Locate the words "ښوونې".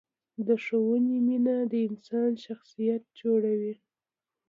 0.63-1.17